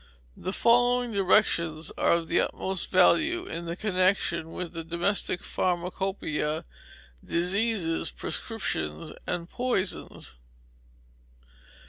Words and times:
The 0.35 0.51
following 0.51 1.11
directions 1.11 1.91
are 1.95 2.13
of 2.13 2.27
the 2.27 2.39
utmost 2.39 2.89
value 2.89 3.45
in 3.45 3.75
connection 3.75 4.51
with 4.51 4.73
the 4.73 4.83
DOMESTIC 4.83 5.41
PHARMACOPOEIA, 5.43 6.63
DISEASES, 7.23 8.09
PRESCRIPTIONS, 8.09 9.13
and 9.27 9.47
POISONS. 9.47 10.37